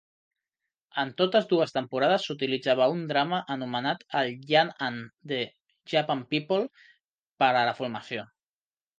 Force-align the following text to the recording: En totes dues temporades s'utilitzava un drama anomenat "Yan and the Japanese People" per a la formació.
En 1.01 1.09
totes 1.21 1.43
dues 1.49 1.73
temporades 1.73 2.23
s'utilitzava 2.29 2.87
un 2.93 3.03
drama 3.11 3.41
anomenat 3.55 4.01
"Yan 4.51 4.71
and 4.85 5.11
the 5.33 5.39
Japanese 5.93 6.31
People" 6.33 6.65
per 7.45 7.51
a 7.61 7.63
la 7.69 7.75
formació. 7.83 8.25